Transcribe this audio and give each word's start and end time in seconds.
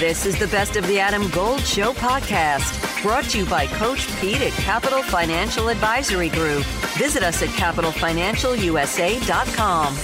This 0.00 0.24
is 0.24 0.38
the 0.38 0.46
Best 0.46 0.76
of 0.76 0.86
the 0.86 0.98
Adam 0.98 1.28
Gold 1.28 1.60
Show 1.60 1.92
podcast, 1.92 3.02
brought 3.02 3.24
to 3.24 3.40
you 3.40 3.44
by 3.44 3.66
Coach 3.66 4.08
Pete 4.18 4.40
at 4.40 4.52
Capital 4.52 5.02
Financial 5.02 5.68
Advisory 5.68 6.30
Group. 6.30 6.64
Visit 6.96 7.22
us 7.22 7.42
at 7.42 7.50
capitalfinancialusa.com. 7.50 9.96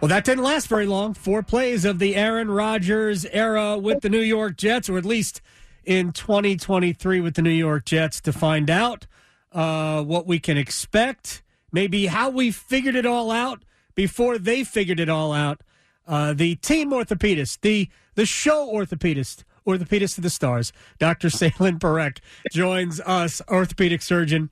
Well, 0.00 0.08
that 0.08 0.24
didn't 0.24 0.42
last 0.42 0.66
very 0.66 0.86
long. 0.86 1.14
Four 1.14 1.44
plays 1.44 1.84
of 1.84 2.00
the 2.00 2.16
Aaron 2.16 2.50
Rodgers 2.50 3.26
era 3.26 3.78
with 3.78 4.00
the 4.00 4.08
New 4.08 4.22
York 4.22 4.56
Jets, 4.56 4.88
or 4.88 4.98
at 4.98 5.04
least 5.04 5.40
in 5.84 6.10
2023 6.10 7.20
with 7.20 7.34
the 7.34 7.42
New 7.42 7.50
York 7.50 7.84
Jets, 7.84 8.20
to 8.22 8.32
find 8.32 8.70
out 8.70 9.06
uh, 9.52 10.02
what 10.02 10.26
we 10.26 10.40
can 10.40 10.56
expect, 10.56 11.44
maybe 11.70 12.06
how 12.06 12.28
we 12.28 12.50
figured 12.50 12.96
it 12.96 13.06
all 13.06 13.30
out 13.30 13.64
before 13.94 14.36
they 14.36 14.64
figured 14.64 14.98
it 14.98 15.08
all 15.08 15.32
out. 15.32 15.60
Uh, 16.06 16.32
the 16.32 16.56
team 16.56 16.90
orthopedist, 16.90 17.60
the 17.62 17.88
the 18.14 18.26
show 18.26 18.70
orthopedist, 18.72 19.44
orthopedist 19.66 20.18
of 20.18 20.22
the 20.22 20.30
stars, 20.30 20.72
Dr. 20.98 21.30
Selene 21.30 21.78
Parekh 21.78 22.18
joins 22.52 23.00
us, 23.00 23.40
orthopedic 23.48 24.02
surgeon. 24.02 24.50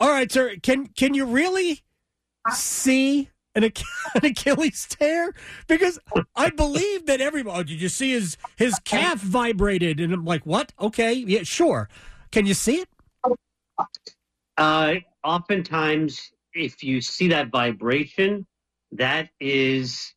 All 0.00 0.10
right, 0.10 0.30
sir, 0.30 0.56
can 0.62 0.88
can 0.88 1.14
you 1.14 1.24
really 1.24 1.82
see 2.50 3.30
an, 3.54 3.64
an 4.14 4.24
Achilles 4.24 4.86
tear? 4.90 5.32
Because 5.68 5.98
I 6.34 6.50
believe 6.50 7.06
that 7.06 7.20
everybody. 7.20 7.60
Oh, 7.60 7.62
did 7.62 7.80
you 7.80 7.88
see 7.88 8.10
his 8.10 8.36
his 8.56 8.78
calf 8.84 9.20
vibrated? 9.20 10.00
And 10.00 10.12
I'm 10.12 10.24
like, 10.24 10.44
what? 10.44 10.72
Okay, 10.80 11.12
yeah, 11.12 11.44
sure. 11.44 11.88
Can 12.32 12.46
you 12.46 12.54
see 12.54 12.82
it? 12.82 12.88
Uh, 14.56 14.94
oftentimes, 15.22 16.32
if 16.52 16.82
you 16.82 17.00
see 17.00 17.28
that 17.28 17.48
vibration, 17.48 18.46
that 18.92 19.28
is 19.40 20.14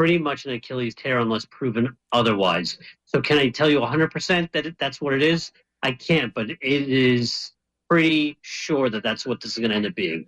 pretty 0.00 0.16
much 0.16 0.46
an 0.46 0.52
Achilles 0.52 0.94
tear 0.94 1.18
unless 1.18 1.44
proven 1.44 1.94
otherwise. 2.10 2.78
So, 3.04 3.20
can 3.20 3.36
I 3.36 3.50
tell 3.50 3.68
you 3.68 3.80
100% 3.80 4.50
that 4.52 4.64
it, 4.64 4.76
that's 4.78 4.98
what 4.98 5.12
it 5.12 5.22
is? 5.22 5.52
I 5.82 5.92
can't, 5.92 6.32
but 6.32 6.48
it 6.48 6.58
is 6.62 7.52
pretty 7.90 8.38
sure 8.40 8.88
that 8.88 9.02
that's 9.02 9.26
what 9.26 9.42
this 9.42 9.52
is 9.52 9.58
going 9.58 9.68
to 9.68 9.76
end 9.76 9.84
up 9.84 9.94
being. 9.94 10.24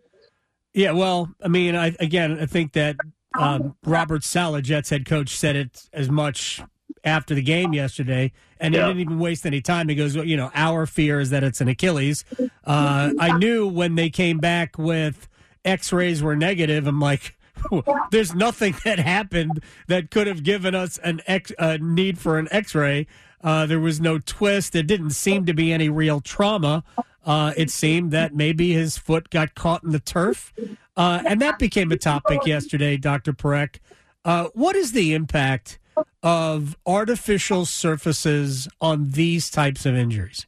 Yeah, 0.74 0.92
well, 0.92 1.34
I 1.42 1.48
mean, 1.48 1.74
I, 1.74 1.96
again, 2.00 2.38
I 2.38 2.44
think 2.44 2.74
that 2.74 2.96
um, 3.38 3.74
Robert 3.82 4.24
Saleh, 4.24 4.62
Jets 4.62 4.90
head 4.90 5.06
coach, 5.06 5.34
said 5.34 5.56
it 5.56 5.88
as 5.94 6.10
much 6.10 6.62
after 7.02 7.34
the 7.34 7.40
game 7.40 7.72
yesterday, 7.72 8.30
and 8.60 8.74
yeah. 8.74 8.80
he 8.80 8.86
didn't 8.88 9.00
even 9.00 9.18
waste 9.18 9.46
any 9.46 9.62
time. 9.62 9.88
He 9.88 9.94
goes, 9.94 10.14
you 10.14 10.36
know, 10.36 10.50
our 10.54 10.84
fear 10.84 11.18
is 11.18 11.30
that 11.30 11.42
it's 11.42 11.62
an 11.62 11.68
Achilles. 11.68 12.26
Uh, 12.62 13.14
I 13.18 13.38
knew 13.38 13.66
when 13.66 13.94
they 13.94 14.10
came 14.10 14.36
back 14.36 14.76
with 14.76 15.30
X-rays 15.64 16.22
were 16.22 16.36
negative. 16.36 16.86
I'm 16.86 17.00
like, 17.00 17.38
there's 18.10 18.34
nothing 18.34 18.74
that 18.84 18.98
happened 18.98 19.62
that 19.88 20.10
could 20.10 20.26
have 20.26 20.42
given 20.42 20.74
us 20.74 20.98
an 20.98 21.20
X, 21.26 21.52
a 21.58 21.78
need 21.78 22.18
for 22.18 22.38
an 22.38 22.48
X-ray. 22.50 23.06
Uh, 23.42 23.66
there 23.66 23.80
was 23.80 24.00
no 24.00 24.18
twist. 24.18 24.72
There 24.72 24.82
didn't 24.82 25.10
seem 25.10 25.46
to 25.46 25.54
be 25.54 25.72
any 25.72 25.88
real 25.88 26.20
trauma. 26.20 26.84
Uh, 27.24 27.52
it 27.56 27.70
seemed 27.70 28.10
that 28.12 28.34
maybe 28.34 28.72
his 28.72 28.98
foot 28.98 29.30
got 29.30 29.54
caught 29.54 29.84
in 29.84 29.90
the 29.90 30.00
turf, 30.00 30.52
uh, 30.96 31.22
and 31.26 31.40
that 31.40 31.58
became 31.58 31.92
a 31.92 31.96
topic 31.96 32.44
yesterday. 32.46 32.96
Dr. 32.96 33.32
Parekh, 33.32 33.78
uh, 34.24 34.48
what 34.54 34.74
is 34.74 34.92
the 34.92 35.14
impact 35.14 35.78
of 36.22 36.76
artificial 36.86 37.64
surfaces 37.64 38.68
on 38.80 39.10
these 39.10 39.50
types 39.50 39.86
of 39.86 39.94
injuries? 39.94 40.46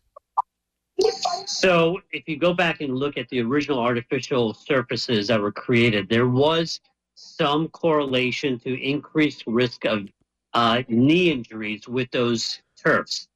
So, 1.46 2.00
if 2.12 2.28
you 2.28 2.38
go 2.38 2.54
back 2.54 2.80
and 2.80 2.96
look 2.96 3.16
at 3.16 3.28
the 3.28 3.40
original 3.40 3.80
artificial 3.80 4.54
surfaces 4.54 5.26
that 5.28 5.40
were 5.40 5.52
created, 5.52 6.08
there 6.08 6.28
was 6.28 6.80
some 7.14 7.68
correlation 7.68 8.58
to 8.60 8.82
increased 8.82 9.44
risk 9.46 9.84
of 9.84 10.08
uh, 10.52 10.82
knee 10.88 11.30
injuries 11.30 11.88
with 11.88 12.10
those 12.10 12.60
turfs. 12.82 13.28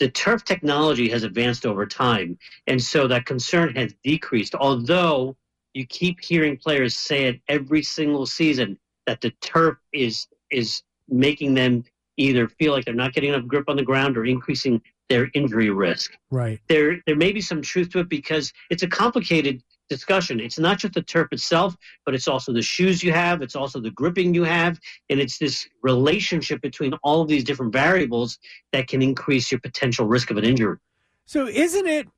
The 0.00 0.10
turf 0.10 0.44
technology 0.44 1.08
has 1.10 1.22
advanced 1.22 1.66
over 1.66 1.86
time, 1.86 2.38
and 2.66 2.82
so 2.82 3.06
that 3.08 3.26
concern 3.26 3.74
has 3.76 3.94
decreased. 4.02 4.54
Although 4.54 5.36
you 5.72 5.86
keep 5.86 6.20
hearing 6.20 6.56
players 6.56 6.96
say 6.96 7.24
it 7.24 7.40
every 7.48 7.82
single 7.82 8.26
season 8.26 8.78
that 9.06 9.20
the 9.20 9.30
turf 9.40 9.76
is 9.92 10.26
is 10.50 10.82
making 11.08 11.54
them 11.54 11.84
either 12.16 12.48
feel 12.48 12.72
like 12.72 12.84
they're 12.84 12.94
not 12.94 13.12
getting 13.12 13.34
enough 13.34 13.46
grip 13.46 13.68
on 13.68 13.76
the 13.76 13.82
ground 13.82 14.16
or 14.16 14.24
increasing 14.24 14.80
their 15.08 15.28
injury 15.34 15.70
risk. 15.70 16.16
Right. 16.30 16.60
There 16.68 17.00
there 17.06 17.16
may 17.16 17.32
be 17.32 17.40
some 17.40 17.62
truth 17.62 17.90
to 17.90 18.00
it 18.00 18.08
because 18.08 18.52
it's 18.70 18.82
a 18.82 18.88
complicated 18.88 19.62
discussion. 19.88 20.40
It's 20.40 20.58
not 20.58 20.78
just 20.78 20.94
the 20.94 21.02
turf 21.02 21.28
itself, 21.32 21.76
but 22.04 22.14
it's 22.14 22.28
also 22.28 22.52
the 22.52 22.62
shoes 22.62 23.02
you 23.02 23.12
have, 23.12 23.42
it's 23.42 23.56
also 23.56 23.80
the 23.80 23.90
gripping 23.90 24.34
you 24.34 24.44
have, 24.44 24.78
and 25.10 25.20
it's 25.20 25.38
this 25.38 25.68
relationship 25.82 26.60
between 26.62 26.94
all 27.02 27.20
of 27.20 27.28
these 27.28 27.44
different 27.44 27.72
variables 27.72 28.38
that 28.72 28.88
can 28.88 29.02
increase 29.02 29.50
your 29.50 29.60
potential 29.60 30.06
risk 30.06 30.30
of 30.30 30.36
an 30.36 30.44
injury. 30.44 30.78
So, 31.26 31.46
isn't 31.46 31.86
it 31.86 32.08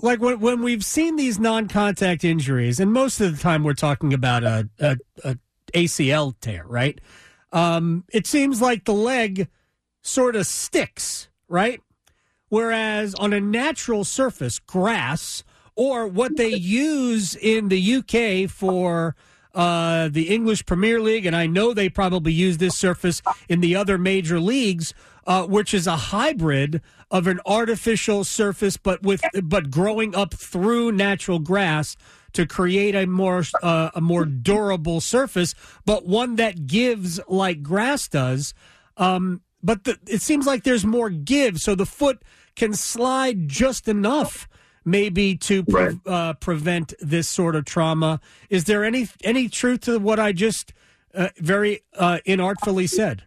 like 0.00 0.20
when, 0.20 0.40
when 0.40 0.62
we've 0.62 0.84
seen 0.84 1.16
these 1.16 1.38
non-contact 1.38 2.24
injuries, 2.24 2.80
and 2.80 2.92
most 2.92 3.20
of 3.20 3.36
the 3.36 3.42
time 3.42 3.64
we're 3.64 3.74
talking 3.74 4.12
about 4.14 4.44
a, 4.44 4.68
a, 4.78 4.96
a 5.24 5.36
ACL 5.74 6.34
tear, 6.40 6.64
right? 6.66 7.00
Um, 7.52 8.04
it 8.12 8.26
seems 8.26 8.60
like 8.60 8.84
the 8.84 8.92
leg 8.92 9.48
sort 10.02 10.36
of 10.36 10.46
sticks, 10.46 11.28
right? 11.48 11.80
Whereas 12.48 13.14
on 13.16 13.32
a 13.32 13.40
natural 13.40 14.04
surface, 14.04 14.58
grass 14.58 15.44
or 15.78 16.08
what 16.08 16.36
they 16.36 16.48
use 16.48 17.36
in 17.36 17.68
the 17.68 17.94
UK 17.94 18.50
for 18.50 19.14
uh, 19.54 20.08
the 20.08 20.28
English 20.28 20.66
Premier 20.66 21.00
League, 21.00 21.24
and 21.24 21.36
I 21.36 21.46
know 21.46 21.72
they 21.72 21.88
probably 21.88 22.32
use 22.32 22.58
this 22.58 22.76
surface 22.76 23.22
in 23.48 23.60
the 23.60 23.76
other 23.76 23.96
major 23.96 24.40
leagues, 24.40 24.92
uh, 25.24 25.46
which 25.46 25.72
is 25.72 25.86
a 25.86 25.96
hybrid 25.96 26.82
of 27.12 27.28
an 27.28 27.38
artificial 27.46 28.24
surface, 28.24 28.76
but 28.76 29.04
with 29.04 29.22
but 29.44 29.70
growing 29.70 30.16
up 30.16 30.34
through 30.34 30.90
natural 30.90 31.38
grass 31.38 31.96
to 32.32 32.44
create 32.44 32.96
a 32.96 33.06
more 33.06 33.44
uh, 33.62 33.90
a 33.94 34.00
more 34.00 34.24
durable 34.24 35.00
surface, 35.00 35.54
but 35.86 36.04
one 36.04 36.34
that 36.36 36.66
gives 36.66 37.20
like 37.28 37.62
grass 37.62 38.08
does. 38.08 38.52
Um, 38.96 39.42
but 39.62 39.84
the, 39.84 39.96
it 40.08 40.22
seems 40.22 40.44
like 40.44 40.64
there's 40.64 40.84
more 40.84 41.08
give, 41.08 41.60
so 41.60 41.76
the 41.76 41.86
foot 41.86 42.20
can 42.56 42.74
slide 42.74 43.48
just 43.48 43.86
enough 43.86 44.48
maybe 44.90 45.36
to 45.36 45.64
pre- 45.64 45.82
right. 45.82 45.96
uh, 46.06 46.32
prevent 46.34 46.94
this 47.00 47.28
sort 47.28 47.54
of 47.54 47.64
trauma. 47.64 48.20
Is 48.50 48.64
there 48.64 48.84
any 48.84 49.08
any 49.22 49.48
truth 49.48 49.82
to 49.82 49.98
what 49.98 50.18
I 50.18 50.32
just 50.32 50.72
uh, 51.14 51.28
very 51.38 51.82
uh, 51.96 52.18
inartfully 52.26 52.88
said? 52.88 53.24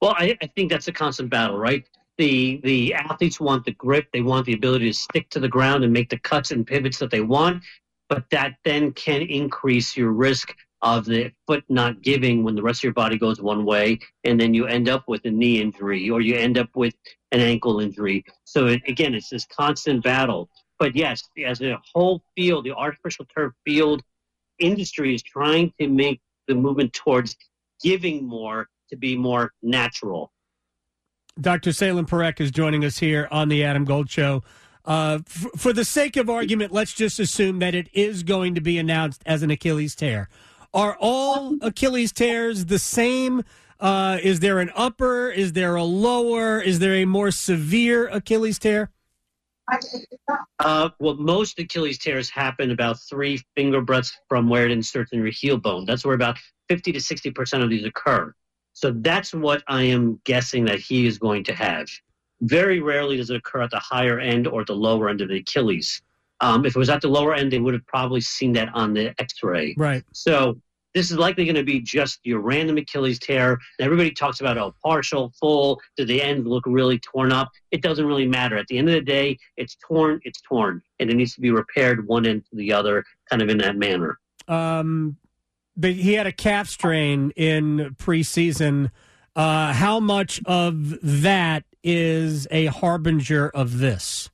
Well, 0.00 0.16
I, 0.18 0.36
I, 0.42 0.48
think 0.48 0.68
that's 0.68 0.88
a 0.88 0.92
constant 0.92 1.30
battle, 1.30 1.56
right? 1.56 1.86
The 2.18 2.60
the 2.64 2.92
athletes 2.92 3.38
want 3.38 3.64
the 3.64 3.70
grip, 3.70 4.08
they 4.12 4.20
want 4.20 4.46
the 4.46 4.52
ability 4.52 4.86
to 4.88 4.92
stick 4.92 5.30
to 5.30 5.38
the 5.38 5.48
ground 5.48 5.84
and 5.84 5.92
make 5.92 6.10
the 6.10 6.18
cuts 6.18 6.50
and 6.50 6.66
pivots 6.66 6.98
that 6.98 7.12
they 7.12 7.20
want, 7.20 7.62
but 8.08 8.24
that 8.32 8.56
then 8.64 8.90
can 8.94 9.22
increase 9.22 9.96
your 9.96 10.10
risk 10.10 10.56
of 10.82 11.04
the 11.04 11.30
foot 11.46 11.64
not 11.68 12.02
giving 12.02 12.42
when 12.42 12.54
the 12.54 12.62
rest 12.62 12.80
of 12.80 12.84
your 12.84 12.92
body 12.92 13.16
goes 13.16 13.40
one 13.40 13.64
way, 13.64 13.98
and 14.24 14.40
then 14.40 14.52
you 14.52 14.66
end 14.66 14.88
up 14.88 15.04
with 15.06 15.24
a 15.24 15.30
knee 15.30 15.60
injury 15.60 16.10
or 16.10 16.20
you 16.20 16.34
end 16.34 16.58
up 16.58 16.68
with 16.74 16.94
an 17.30 17.40
ankle 17.40 17.80
injury. 17.80 18.24
So 18.44 18.66
it, 18.66 18.82
again, 18.88 19.14
it's 19.14 19.30
this 19.30 19.46
constant 19.46 20.02
battle. 20.02 20.48
But 20.78 20.96
yes, 20.96 21.22
as 21.46 21.60
a 21.62 21.78
whole 21.94 22.22
field, 22.36 22.64
the 22.64 22.72
artificial 22.72 23.24
turf 23.34 23.52
field 23.64 24.02
industry 24.58 25.14
is 25.14 25.22
trying 25.22 25.72
to 25.80 25.88
make 25.88 26.20
the 26.48 26.54
movement 26.54 26.92
towards 26.92 27.36
giving 27.82 28.26
more 28.26 28.68
to 28.90 28.96
be 28.96 29.16
more 29.16 29.52
natural. 29.62 30.32
Dr. 31.40 31.72
Selene 31.72 32.04
Parekh 32.04 32.40
is 32.40 32.50
joining 32.50 32.84
us 32.84 32.98
here 32.98 33.28
on 33.30 33.48
the 33.48 33.64
Adam 33.64 33.84
Gold 33.84 34.10
Show. 34.10 34.42
Uh, 34.84 35.20
f- 35.26 35.46
for 35.56 35.72
the 35.72 35.84
sake 35.84 36.16
of 36.16 36.28
argument, 36.28 36.72
let's 36.72 36.92
just 36.92 37.18
assume 37.18 37.60
that 37.60 37.74
it 37.74 37.88
is 37.92 38.22
going 38.22 38.54
to 38.54 38.60
be 38.60 38.78
announced 38.78 39.22
as 39.24 39.42
an 39.42 39.50
Achilles 39.50 39.94
tear. 39.94 40.28
Are 40.74 40.96
all 40.98 41.56
Achilles 41.60 42.12
tears 42.12 42.66
the 42.66 42.78
same? 42.78 43.44
Uh, 43.78 44.18
is 44.22 44.40
there 44.40 44.58
an 44.60 44.70
upper? 44.74 45.28
Is 45.28 45.52
there 45.52 45.76
a 45.76 45.84
lower? 45.84 46.60
Is 46.60 46.78
there 46.78 46.94
a 46.94 47.04
more 47.04 47.30
severe 47.30 48.08
Achilles 48.08 48.58
tear? 48.58 48.90
Uh, 50.58 50.90
well, 50.98 51.14
most 51.14 51.58
Achilles 51.58 51.98
tears 51.98 52.30
happen 52.30 52.70
about 52.70 53.00
three 53.00 53.40
finger 53.56 53.80
breadths 53.80 54.16
from 54.28 54.48
where 54.48 54.64
it 54.64 54.70
inserts 54.70 55.12
in 55.12 55.20
your 55.20 55.30
heel 55.30 55.56
bone. 55.56 55.84
That's 55.84 56.04
where 56.04 56.14
about 56.14 56.38
50 56.68 56.92
to 56.92 56.98
60% 56.98 57.62
of 57.62 57.70
these 57.70 57.84
occur. 57.84 58.34
So 58.72 58.92
that's 58.92 59.34
what 59.34 59.62
I 59.68 59.82
am 59.82 60.20
guessing 60.24 60.64
that 60.66 60.80
he 60.80 61.06
is 61.06 61.18
going 61.18 61.44
to 61.44 61.54
have. 61.54 61.88
Very 62.40 62.80
rarely 62.80 63.16
does 63.18 63.30
it 63.30 63.36
occur 63.36 63.62
at 63.62 63.70
the 63.70 63.78
higher 63.78 64.18
end 64.18 64.46
or 64.46 64.64
the 64.64 64.74
lower 64.74 65.08
end 65.08 65.20
of 65.20 65.28
the 65.28 65.38
Achilles. 65.38 66.02
Um, 66.42 66.66
if 66.66 66.76
it 66.76 66.78
was 66.78 66.90
at 66.90 67.00
the 67.00 67.08
lower 67.08 67.34
end, 67.34 67.52
they 67.52 67.60
would 67.60 67.72
have 67.72 67.86
probably 67.86 68.20
seen 68.20 68.52
that 68.54 68.68
on 68.74 68.92
the 68.92 69.14
X-ray. 69.18 69.74
Right. 69.78 70.02
So 70.12 70.58
this 70.94 71.10
is 71.10 71.16
likely 71.16 71.44
going 71.44 71.56
to 71.56 71.64
be 71.64 71.80
just 71.80 72.20
your 72.24 72.40
random 72.40 72.76
Achilles 72.76 73.18
tear. 73.18 73.58
Everybody 73.80 74.10
talks 74.10 74.40
about 74.40 74.58
oh, 74.58 74.74
partial, 74.84 75.32
full. 75.40 75.80
Do 75.96 76.04
the 76.04 76.20
ends 76.20 76.46
look 76.46 76.64
really 76.66 76.98
torn 76.98 77.32
up? 77.32 77.48
It 77.70 77.80
doesn't 77.80 78.04
really 78.04 78.26
matter. 78.26 78.58
At 78.58 78.66
the 78.66 78.76
end 78.76 78.88
of 78.88 78.94
the 78.94 79.00
day, 79.00 79.38
it's 79.56 79.76
torn. 79.86 80.20
It's 80.24 80.40
torn, 80.42 80.82
and 81.00 81.08
it 81.08 81.14
needs 81.14 81.34
to 81.34 81.40
be 81.40 81.50
repaired 81.50 82.06
one 82.06 82.26
end 82.26 82.44
to 82.50 82.56
the 82.56 82.72
other, 82.72 83.04
kind 83.30 83.40
of 83.40 83.48
in 83.48 83.58
that 83.58 83.76
manner. 83.76 84.18
Um, 84.48 85.16
but 85.76 85.92
he 85.92 86.14
had 86.14 86.26
a 86.26 86.32
calf 86.32 86.68
strain 86.68 87.32
in 87.36 87.96
preseason. 87.98 88.90
Uh, 89.34 89.72
how 89.72 89.98
much 89.98 90.42
of 90.44 91.00
that 91.00 91.64
is 91.82 92.46
a 92.50 92.66
harbinger 92.66 93.48
of 93.48 93.78
this? 93.78 94.28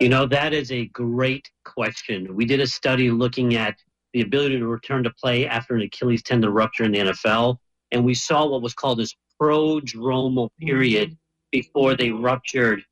You 0.00 0.10
know, 0.10 0.26
that 0.26 0.52
is 0.52 0.70
a 0.72 0.86
great 0.86 1.50
question. 1.64 2.34
We 2.36 2.44
did 2.44 2.60
a 2.60 2.66
study 2.66 3.10
looking 3.10 3.54
at 3.54 3.76
the 4.12 4.20
ability 4.20 4.58
to 4.58 4.66
return 4.66 5.02
to 5.04 5.10
play 5.10 5.46
after 5.46 5.74
an 5.74 5.82
Achilles 5.82 6.22
tendon 6.22 6.50
rupture 6.50 6.84
in 6.84 6.92
the 6.92 6.98
NFL, 6.98 7.56
and 7.92 8.04
we 8.04 8.14
saw 8.14 8.46
what 8.46 8.62
was 8.62 8.74
called 8.74 8.98
this 8.98 9.14
prodromal 9.40 10.50
period 10.60 11.16
before 11.50 11.94
they 11.94 12.10
ruptured. 12.10 12.82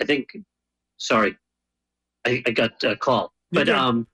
I 0.00 0.04
think, 0.04 0.28
sorry, 0.98 1.36
I, 2.24 2.42
I 2.46 2.50
got 2.50 2.82
a 2.84 2.96
call, 2.96 3.32
but 3.50 3.68
um, 3.68 4.06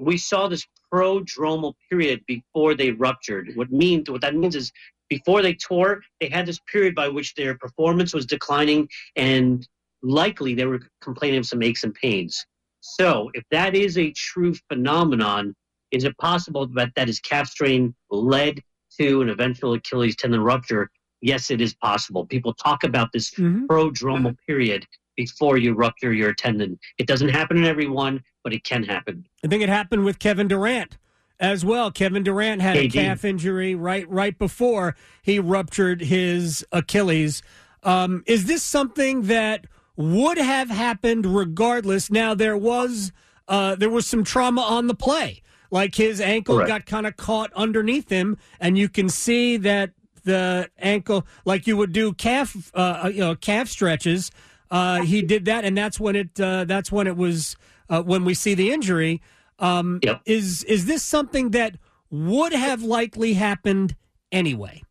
we 0.00 0.18
saw 0.18 0.48
this 0.48 0.66
prodromal 0.92 1.74
period 1.90 2.22
before 2.26 2.74
they 2.74 2.92
ruptured. 2.92 3.50
What 3.54 3.72
means 3.72 4.08
what 4.08 4.20
that 4.20 4.34
means 4.36 4.54
is 4.54 4.72
before 5.08 5.42
they 5.42 5.54
tore, 5.54 6.02
they 6.20 6.28
had 6.28 6.46
this 6.46 6.60
period 6.70 6.94
by 6.94 7.08
which 7.08 7.34
their 7.34 7.56
performance 7.58 8.14
was 8.14 8.26
declining 8.26 8.88
and 9.16 9.66
likely 10.04 10.54
they 10.54 10.66
were 10.66 10.80
complaining 11.00 11.38
of 11.38 11.46
some 11.46 11.62
aches 11.62 11.82
and 11.82 11.94
pains. 11.94 12.44
So, 12.80 13.30
if 13.34 13.42
that 13.50 13.74
is 13.74 13.96
a 13.96 14.12
true 14.12 14.54
phenomenon, 14.68 15.54
is 15.90 16.04
it 16.04 16.16
possible 16.18 16.66
that 16.74 16.90
that 16.96 17.08
is 17.08 17.18
calf 17.20 17.48
strain 17.48 17.94
led 18.10 18.60
to 19.00 19.22
an 19.22 19.30
eventual 19.30 19.72
Achilles 19.72 20.16
tendon 20.16 20.42
rupture? 20.42 20.90
Yes, 21.22 21.50
it 21.50 21.62
is 21.62 21.74
possible. 21.74 22.26
People 22.26 22.52
talk 22.52 22.84
about 22.84 23.10
this 23.12 23.30
mm-hmm. 23.30 23.64
prodromal 23.64 24.36
period 24.46 24.86
before 25.16 25.56
you 25.56 25.72
rupture 25.72 26.12
your 26.12 26.34
tendon. 26.34 26.78
It 26.98 27.06
doesn't 27.06 27.30
happen 27.30 27.56
in 27.56 27.64
everyone, 27.64 28.22
but 28.42 28.52
it 28.52 28.64
can 28.64 28.82
happen. 28.82 29.24
I 29.42 29.48
think 29.48 29.62
it 29.62 29.70
happened 29.70 30.04
with 30.04 30.18
Kevin 30.18 30.48
Durant 30.48 30.98
as 31.40 31.64
well. 31.64 31.90
Kevin 31.90 32.22
Durant 32.22 32.60
had 32.60 32.76
KD. 32.76 32.84
a 32.84 32.88
calf 32.88 33.24
injury 33.24 33.74
right 33.74 34.08
right 34.10 34.38
before 34.38 34.94
he 35.22 35.38
ruptured 35.38 36.02
his 36.02 36.66
Achilles. 36.70 37.42
Um, 37.82 38.22
is 38.26 38.46
this 38.46 38.62
something 38.62 39.22
that 39.22 39.66
would 39.96 40.38
have 40.38 40.70
happened 40.70 41.26
regardless? 41.26 42.10
Now 42.10 42.34
there 42.34 42.56
was 42.56 43.12
uh, 43.48 43.74
there 43.74 43.90
was 43.90 44.06
some 44.06 44.24
trauma 44.24 44.62
on 44.62 44.86
the 44.86 44.94
play, 44.94 45.42
like 45.70 45.94
his 45.94 46.20
ankle 46.20 46.56
Correct. 46.56 46.68
got 46.68 46.86
kind 46.86 47.06
of 47.06 47.16
caught 47.16 47.52
underneath 47.54 48.08
him, 48.08 48.36
and 48.60 48.78
you 48.78 48.88
can 48.88 49.08
see 49.08 49.56
that 49.58 49.92
the 50.24 50.70
ankle, 50.78 51.26
like 51.44 51.66
you 51.66 51.76
would 51.76 51.92
do 51.92 52.12
calf, 52.12 52.72
uh, 52.74 53.02
uh 53.04 53.08
you 53.08 53.20
know, 53.20 53.34
calf 53.34 53.68
stretches. 53.68 54.30
Uh, 54.70 55.02
he 55.02 55.22
did 55.22 55.44
that, 55.44 55.64
and 55.64 55.76
that's 55.76 56.00
when 56.00 56.16
it 56.16 56.40
uh, 56.40 56.64
that's 56.64 56.90
when 56.90 57.06
it 57.06 57.16
was 57.16 57.56
uh, 57.88 58.02
when 58.02 58.24
we 58.24 58.34
see 58.34 58.54
the 58.54 58.72
injury. 58.72 59.22
Um, 59.58 60.00
yep. 60.02 60.20
Is 60.24 60.64
is 60.64 60.86
this 60.86 61.02
something 61.02 61.50
that 61.50 61.76
would 62.10 62.52
have 62.52 62.82
likely 62.82 63.34
happened 63.34 63.94
anyway? 64.32 64.82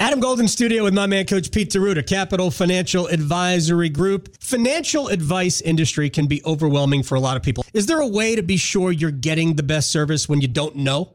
Adam 0.00 0.20
Golden 0.20 0.46
Studio 0.46 0.84
with 0.84 0.94
my 0.94 1.08
man, 1.08 1.26
Coach 1.26 1.50
Pete 1.50 1.70
D'Arruda, 1.70 2.06
Capital 2.06 2.52
Financial 2.52 3.08
Advisory 3.08 3.88
Group. 3.88 4.40
Financial 4.40 5.08
advice 5.08 5.60
industry 5.60 6.08
can 6.08 6.28
be 6.28 6.40
overwhelming 6.44 7.02
for 7.02 7.16
a 7.16 7.20
lot 7.20 7.36
of 7.36 7.42
people. 7.42 7.64
Is 7.74 7.86
there 7.86 7.98
a 7.98 8.06
way 8.06 8.36
to 8.36 8.42
be 8.44 8.56
sure 8.56 8.92
you're 8.92 9.10
getting 9.10 9.56
the 9.56 9.64
best 9.64 9.90
service 9.90 10.28
when 10.28 10.40
you 10.40 10.46
don't 10.46 10.76
know? 10.76 11.14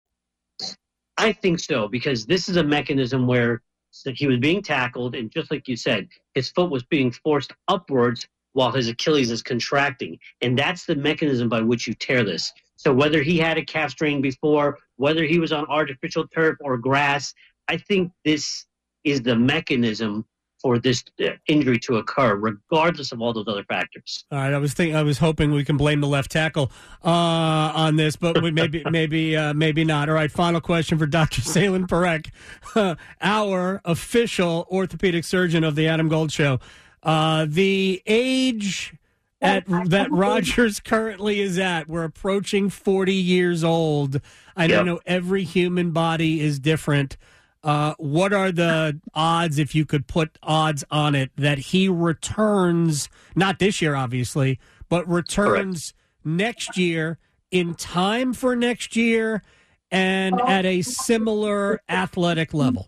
I 1.21 1.33
think 1.33 1.59
so 1.59 1.87
because 1.87 2.25
this 2.25 2.49
is 2.49 2.57
a 2.57 2.63
mechanism 2.63 3.27
where 3.27 3.61
he 4.05 4.25
was 4.25 4.39
being 4.39 4.63
tackled, 4.63 5.13
and 5.15 5.29
just 5.29 5.51
like 5.51 5.67
you 5.67 5.75
said, 5.75 6.07
his 6.33 6.49
foot 6.49 6.71
was 6.71 6.83
being 6.83 7.11
forced 7.11 7.53
upwards 7.67 8.27
while 8.53 8.71
his 8.71 8.87
Achilles 8.87 9.29
is 9.29 9.43
contracting, 9.43 10.17
and 10.41 10.57
that's 10.57 10.85
the 10.85 10.95
mechanism 10.95 11.47
by 11.47 11.61
which 11.61 11.87
you 11.87 11.93
tear 11.93 12.23
this. 12.23 12.51
So 12.75 12.91
whether 12.91 13.21
he 13.21 13.37
had 13.37 13.59
a 13.59 13.63
calf 13.63 13.91
strain 13.91 14.19
before, 14.21 14.79
whether 14.95 15.23
he 15.23 15.37
was 15.37 15.51
on 15.51 15.65
artificial 15.67 16.27
turf 16.27 16.57
or 16.59 16.77
grass, 16.77 17.35
I 17.67 17.77
think 17.77 18.11
this 18.25 18.65
is 19.03 19.21
the 19.21 19.35
mechanism 19.35 20.25
for 20.61 20.79
this 20.79 21.03
uh, 21.19 21.29
injury 21.47 21.79
to 21.79 21.97
occur, 21.97 22.35
regardless 22.35 23.11
of 23.11 23.21
all 23.21 23.33
those 23.33 23.47
other 23.47 23.63
factors. 23.63 24.25
All 24.31 24.37
right, 24.37 24.53
I 24.53 24.57
was 24.57 24.73
thinking, 24.73 24.95
I 24.95 25.03
was 25.03 25.17
hoping 25.17 25.51
we 25.51 25.63
can 25.63 25.77
blame 25.77 26.01
the 26.01 26.07
left 26.07 26.31
tackle 26.31 26.71
uh, 27.03 27.09
on 27.09 27.95
this, 27.95 28.15
but 28.15 28.41
we 28.41 28.51
maybe, 28.51 28.83
maybe, 28.91 29.35
uh, 29.35 29.53
maybe 29.53 29.83
not. 29.83 30.09
All 30.09 30.15
right, 30.15 30.31
final 30.31 30.61
question 30.61 30.97
for 30.97 31.05
Dr. 31.05 31.41
Selene 31.41 31.87
Parekh, 31.87 32.29
our 33.21 33.81
official 33.85 34.67
orthopedic 34.71 35.23
surgeon 35.23 35.63
of 35.63 35.75
the 35.75 35.87
Adam 35.87 36.09
Gold 36.09 36.31
Show. 36.31 36.59
Uh, 37.03 37.45
the 37.49 38.01
age 38.05 38.93
at 39.41 39.65
that 39.67 40.11
Rodgers 40.11 40.79
currently 40.79 41.39
is 41.39 41.57
at. 41.57 41.87
We're 41.87 42.03
approaching 42.03 42.69
40 42.69 43.13
years 43.13 43.63
old. 43.63 44.21
I 44.55 44.65
yep. 44.65 44.85
know 44.85 44.99
every 45.05 45.43
human 45.43 45.91
body 45.91 46.41
is 46.41 46.59
different. 46.59 47.17
Uh, 47.63 47.93
what 47.97 48.33
are 48.33 48.51
the 48.51 48.99
odds, 49.13 49.59
if 49.59 49.75
you 49.75 49.85
could 49.85 50.07
put 50.07 50.37
odds 50.41 50.83
on 50.89 51.13
it, 51.13 51.31
that 51.35 51.59
he 51.59 51.87
returns, 51.87 53.07
not 53.35 53.59
this 53.59 53.81
year, 53.81 53.95
obviously, 53.95 54.59
but 54.89 55.07
returns 55.07 55.91
Correct. 55.91 56.37
next 56.37 56.77
year 56.77 57.19
in 57.51 57.75
time 57.75 58.33
for 58.33 58.55
next 58.55 58.95
year 58.95 59.43
and 59.91 60.39
at 60.41 60.65
a 60.65 60.81
similar 60.81 61.81
athletic 61.87 62.53
level? 62.53 62.87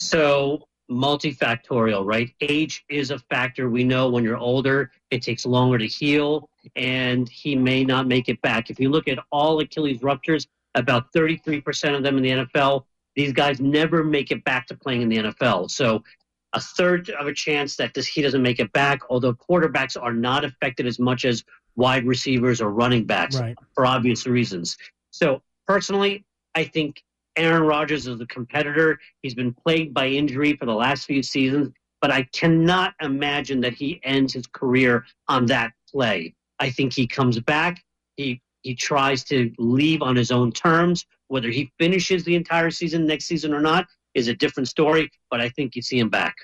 So, 0.00 0.66
multifactorial, 0.90 2.04
right? 2.04 2.30
Age 2.40 2.84
is 2.88 3.10
a 3.10 3.18
factor. 3.18 3.70
We 3.70 3.84
know 3.84 4.08
when 4.08 4.24
you're 4.24 4.38
older, 4.38 4.90
it 5.10 5.22
takes 5.22 5.46
longer 5.46 5.78
to 5.78 5.86
heal, 5.86 6.48
and 6.74 7.28
he 7.28 7.54
may 7.54 7.84
not 7.84 8.08
make 8.08 8.28
it 8.28 8.40
back. 8.42 8.70
If 8.70 8.80
you 8.80 8.90
look 8.90 9.06
at 9.06 9.18
all 9.30 9.60
Achilles 9.60 10.02
ruptures, 10.02 10.48
about 10.74 11.12
33% 11.12 11.96
of 11.96 12.02
them 12.02 12.16
in 12.16 12.22
the 12.22 12.30
NFL 12.30 12.84
these 13.16 13.32
guys 13.32 13.60
never 13.60 14.04
make 14.04 14.30
it 14.30 14.44
back 14.44 14.66
to 14.68 14.76
playing 14.76 15.02
in 15.02 15.08
the 15.08 15.16
NFL. 15.18 15.70
So 15.70 16.02
a 16.52 16.60
third 16.60 17.10
of 17.10 17.26
a 17.26 17.32
chance 17.32 17.76
that 17.76 17.94
this, 17.94 18.06
he 18.06 18.22
doesn't 18.22 18.42
make 18.42 18.58
it 18.60 18.72
back, 18.72 19.00
although 19.08 19.34
quarterbacks 19.34 20.00
are 20.00 20.12
not 20.12 20.44
affected 20.44 20.86
as 20.86 20.98
much 20.98 21.24
as 21.24 21.44
wide 21.76 22.06
receivers 22.06 22.60
or 22.60 22.70
running 22.70 23.04
backs 23.04 23.38
right. 23.38 23.56
for 23.74 23.86
obvious 23.86 24.26
reasons. 24.26 24.76
So 25.10 25.42
personally, 25.66 26.24
I 26.54 26.64
think 26.64 27.02
Aaron 27.36 27.62
Rodgers 27.62 28.06
is 28.06 28.20
a 28.20 28.26
competitor. 28.26 28.98
He's 29.22 29.34
been 29.34 29.54
plagued 29.54 29.94
by 29.94 30.08
injury 30.08 30.56
for 30.56 30.66
the 30.66 30.74
last 30.74 31.04
few 31.06 31.22
seasons, 31.22 31.70
but 32.00 32.10
I 32.10 32.24
cannot 32.32 32.94
imagine 33.00 33.60
that 33.60 33.74
he 33.74 34.00
ends 34.02 34.34
his 34.34 34.46
career 34.48 35.04
on 35.28 35.46
that 35.46 35.72
play. 35.90 36.34
I 36.58 36.70
think 36.70 36.92
he 36.92 37.06
comes 37.06 37.38
back. 37.40 37.82
He 38.16 38.42
he 38.62 38.74
tries 38.74 39.24
to 39.24 39.52
leave 39.58 40.02
on 40.02 40.16
his 40.16 40.30
own 40.30 40.52
terms. 40.52 41.06
Whether 41.28 41.48
he 41.48 41.72
finishes 41.78 42.24
the 42.24 42.34
entire 42.34 42.70
season 42.70 43.06
next 43.06 43.26
season 43.26 43.54
or 43.54 43.60
not 43.60 43.86
is 44.14 44.28
a 44.28 44.34
different 44.34 44.68
story, 44.68 45.10
but 45.30 45.40
I 45.40 45.48
think 45.50 45.76
you 45.76 45.82
see 45.82 45.98
him 45.98 46.08
back. 46.08 46.34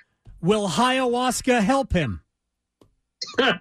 Will 0.41 0.69
ayahuasca 0.69 1.63
help 1.63 1.93
him? 1.93 2.21
I 3.39 3.59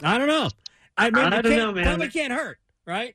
don't 0.00 0.28
know. 0.28 0.48
I 0.96 1.10
mean, 1.10 1.24
I 1.24 1.42
don't 1.42 1.56
know, 1.56 1.72
man. 1.72 1.84
Probably 1.84 2.08
can't 2.08 2.32
hurt, 2.32 2.58
right? 2.86 3.14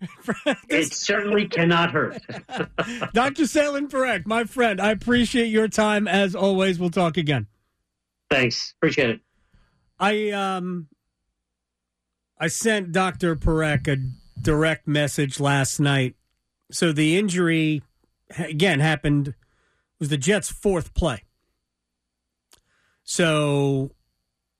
it 0.68 0.92
certainly 0.92 1.48
cannot 1.48 1.90
hurt. 1.90 2.20
Dr. 3.14 3.46
Selene 3.46 3.88
Parekh, 3.88 4.26
my 4.26 4.44
friend, 4.44 4.80
I 4.80 4.90
appreciate 4.90 5.46
your 5.46 5.68
time 5.68 6.06
as 6.06 6.34
always. 6.34 6.78
We'll 6.78 6.90
talk 6.90 7.16
again. 7.16 7.46
Thanks. 8.30 8.74
Appreciate 8.78 9.10
it. 9.10 9.20
I 9.98 10.30
um 10.30 10.88
I 12.38 12.48
sent 12.48 12.92
Dr. 12.92 13.34
Parekh 13.36 13.88
a 13.88 13.96
direct 14.40 14.86
message 14.86 15.40
last 15.40 15.80
night 15.80 16.14
so 16.70 16.92
the 16.92 17.16
injury 17.16 17.82
again 18.38 18.80
happened 18.80 19.34
was 19.98 20.08
the 20.08 20.18
Jets' 20.18 20.50
fourth 20.50 20.94
play. 20.94 21.22
So 23.04 23.92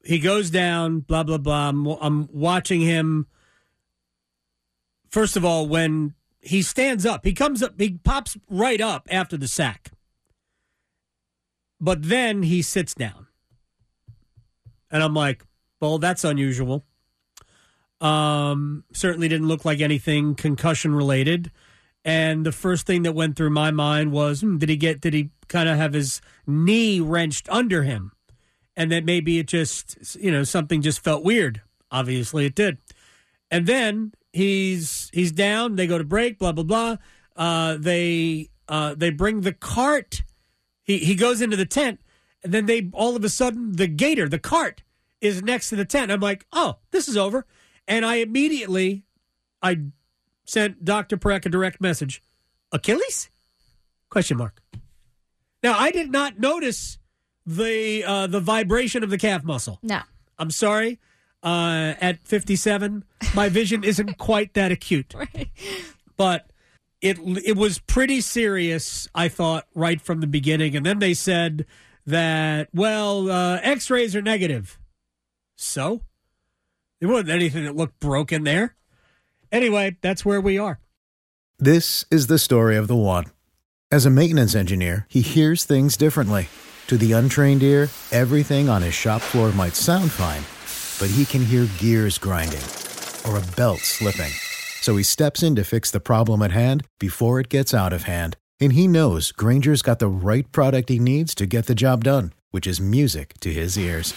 he 0.05 0.19
goes 0.19 0.51
down, 0.51 1.01
blah 1.01 1.25
blah 1.25 1.39
blah. 1.39 1.69
I'm, 1.69 1.87
I'm 1.87 2.29
watching 2.33 2.81
him. 2.81 3.27
First 5.11 5.37
of 5.37 5.45
all, 5.45 5.67
when 5.67 6.15
he 6.41 6.63
stands 6.63 7.05
up, 7.05 7.25
he 7.25 7.33
comes 7.33 7.63
up, 7.63 7.81
he 7.81 7.99
pops 8.05 8.37
right 8.49 8.81
up 8.81 9.09
after 9.11 9.37
the 9.37 9.49
sack, 9.49 9.91
but 11.81 12.05
then 12.05 12.45
he 12.45 12.63
sits 12.63 12.95
down, 12.95 13.27
and 14.91 15.03
I'm 15.03 15.15
like, 15.15 15.45
well, 15.81 15.99
that's 15.99 16.23
unusual. 16.23 16.85
Um, 18.01 18.85
certainly 18.93 19.29
didn't 19.29 19.49
look 19.49 19.65
like 19.65 19.81
anything 19.81 20.35
concussion 20.35 20.95
related. 20.95 21.51
And 22.05 22.47
the 22.47 22.53
first 22.53 22.87
thing 22.87 23.03
that 23.03 23.15
went 23.15 23.37
through 23.37 23.51
my 23.51 23.71
mind 23.71 24.13
was, 24.13 24.41
hmm, 24.41 24.59
did 24.59 24.69
he 24.69 24.77
get? 24.77 25.01
Did 25.01 25.15
he 25.15 25.31
kind 25.49 25.69
of 25.69 25.77
have 25.77 25.93
his 25.93 26.21
knee 26.47 27.01
wrenched 27.01 27.49
under 27.49 27.83
him? 27.83 28.13
And 28.77 28.93
that 28.93 29.05
maybe 29.05 29.39
it 29.39 29.49
just, 29.49 30.17
you 30.21 30.31
know, 30.31 30.45
something 30.45 30.83
just 30.83 31.03
felt 31.03 31.25
weird. 31.25 31.63
Obviously, 31.91 32.47
it 32.47 32.55
did. 32.55 32.79
And 33.51 33.67
then 33.67 34.13
he's 34.33 35.11
he's 35.13 35.33
down. 35.33 35.77
They 35.77 35.87
go 35.87 35.99
to 35.99 36.05
break. 36.05 36.39
Blah 36.39 36.53
blah 36.53 36.65
blah. 36.65 36.97
Uh, 37.35 37.77
they 37.79 38.51
uh, 38.69 38.95
they 38.95 39.11
bring 39.11 39.41
the 39.41 39.53
cart. 39.53 40.23
He 40.85 40.99
he 40.99 41.15
goes 41.15 41.41
into 41.41 41.57
the 41.57 41.67
tent, 41.67 42.01
and 42.45 42.53
then 42.53 42.67
they 42.67 42.89
all 42.93 43.17
of 43.17 43.25
a 43.25 43.29
sudden 43.29 43.73
the 43.73 43.89
gator, 43.89 44.29
the 44.29 44.39
cart, 44.39 44.83
is 45.21 45.43
next 45.43 45.71
to 45.71 45.77
the 45.77 45.85
tent. 45.85 46.13
I'm 46.13 46.21
like, 46.21 46.47
oh, 46.53 46.77
this 46.93 47.09
is 47.09 47.17
over. 47.17 47.47
And 47.89 48.05
I 48.05 48.17
immediately 48.17 49.05
I 49.63 49.79
sent 50.45 50.85
Dr. 50.85 51.17
Parekh 51.17 51.47
a 51.47 51.49
direct 51.49 51.81
message. 51.81 52.23
Achilles? 52.73 53.31
Question 54.11 54.37
mark. 54.37 54.61
Now 55.63 55.79
I 55.79 55.91
did 55.91 56.11
not 56.11 56.39
notice 56.39 56.99
the 57.45 58.05
uh, 58.05 58.27
the 58.27 58.41
vibration 58.41 59.03
of 59.03 59.11
the 59.11 59.19
calf 59.19 59.45
muscle. 59.45 59.79
No. 59.83 60.01
I'm 60.39 60.51
sorry. 60.51 61.01
Uh, 61.43 61.95
at 62.01 62.27
57, 62.27 63.05
my 63.35 63.49
vision 63.49 63.85
isn't 63.85 64.19
quite 64.19 64.55
that 64.55 64.73
acute. 64.73 65.15
Right. 65.15 65.49
But 66.17 66.51
it 67.01 67.19
it 67.45 67.57
was 67.57 67.79
pretty 67.79 68.21
serious, 68.21 69.09
I 69.15 69.29
thought, 69.29 69.67
right 69.75 70.01
from 70.01 70.21
the 70.21 70.27
beginning. 70.27 70.77
And 70.77 70.85
then 70.85 70.99
they 70.99 71.15
said 71.15 71.67
that, 72.07 72.69
well, 72.73 73.31
uh, 73.31 73.61
X-rays 73.63 74.17
are 74.17 74.23
negative. 74.23 74.79
So 75.57 76.03
there 77.01 77.09
wasn't 77.09 77.31
anything 77.31 77.65
that 77.65 77.77
looked 77.77 78.01
broken 78.01 78.45
there. 78.45 78.75
Anyway, 79.53 79.97
that's 80.01 80.25
where 80.25 80.41
we 80.41 80.59
are. 80.59 80.81
This 81.59 82.05
is 82.11 82.27
the 82.27 82.39
story 82.39 82.77
of 82.77 82.89
the 82.89 82.97
one. 82.97 83.27
As 83.91 84.05
a 84.05 84.11
maintenance 84.11 84.55
engineer, 84.55 85.07
he 85.09 85.21
hears 85.21 85.65
things 85.65 85.97
differently. 85.97 86.49
To 86.89 86.97
the 86.97 87.13
untrained 87.13 87.63
ear, 87.63 87.89
everything 88.13 88.69
on 88.69 88.83
his 88.83 88.95
shop 88.95 89.21
floor 89.21 89.53
might 89.53 89.75
sound 89.75 90.13
fine, 90.13 90.43
but 91.01 91.15
he 91.15 91.25
can 91.25 91.45
hear 91.45 91.69
gears 91.79 92.19
grinding 92.19 92.63
or 93.27 93.39
a 93.39 93.57
belt 93.57 93.81
slipping. 93.81 94.33
So 94.81 94.97
he 94.97 95.03
steps 95.03 95.43
in 95.43 95.57
to 95.57 95.65
fix 95.65 95.91
the 95.91 96.01
problem 96.01 96.43
at 96.43 96.53
hand 96.53 96.85
before 97.01 97.41
it 97.41 97.49
gets 97.49 97.75
out 97.75 97.93
of 97.93 98.05
hand. 98.05 98.37
And 98.61 98.73
he 98.73 98.87
knows 98.87 99.33
Grainger's 99.33 99.83
got 99.83 99.99
the 99.99 100.09
right 100.09 100.51
product 100.53 100.89
he 100.89 100.99
needs 100.99 101.35
to 101.37 101.47
get 101.47 101.67
the 101.67 101.75
job 101.75 102.05
done, 102.05 102.33
which 102.51 102.67
is 102.67 102.81
music 102.81 103.35
to 103.41 103.53
his 103.53 103.77
ears. 103.77 104.15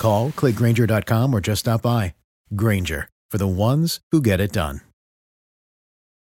Call, 0.00 0.30
clickgrainger.com, 0.30 1.32
or 1.32 1.40
just 1.40 1.60
stop 1.60 1.82
by. 1.82 2.14
Grainger, 2.56 3.08
for 3.30 3.38
the 3.38 3.46
ones 3.46 4.00
who 4.10 4.20
get 4.20 4.40
it 4.40 4.52
done. 4.52 4.89